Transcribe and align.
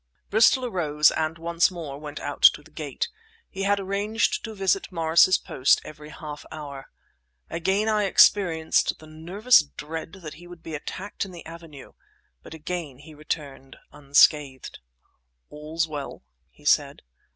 Bristol 0.31 0.65
arose 0.65 1.11
and 1.11 1.37
once 1.37 1.69
more 1.69 1.99
went 1.99 2.19
out 2.19 2.41
to 2.41 2.63
the 2.63 2.71
gate. 2.71 3.07
He 3.51 3.61
had 3.61 3.79
arranged 3.79 4.43
to 4.43 4.55
visit 4.55 4.91
Morris's 4.91 5.37
post 5.37 5.79
every 5.85 6.09
half 6.09 6.43
hour. 6.51 6.89
Again 7.51 7.87
I 7.87 8.05
experienced 8.05 8.97
the 8.97 9.05
nervous 9.05 9.61
dread 9.61 10.13
that 10.13 10.33
he 10.33 10.47
would 10.47 10.63
be 10.63 10.73
attacked 10.73 11.23
in 11.23 11.29
the 11.29 11.45
avenue; 11.45 11.91
but 12.41 12.55
again 12.55 12.97
he 12.97 13.13
returned 13.13 13.77
unscathed. 13.91 14.79
"All's 15.51 15.87
well," 15.87 16.23
he 16.49 16.65
said. 16.65 17.03